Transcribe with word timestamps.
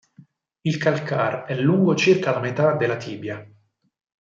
Il 0.63 0.77
calcar 0.79 1.43
è 1.45 1.53
lungo 1.55 1.95
circa 1.95 2.31
la 2.31 2.39
metà 2.39 2.73
della 2.73 2.97
tibia. 2.97 3.47